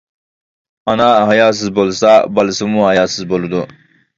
ئانا 0.93 1.09
ھاياسىز 1.31 1.69
بولسا 1.81 2.15
بالىسىمۇ 2.39 2.85
ھاياسىز 2.89 3.29
بولىدۇ. 3.37 3.63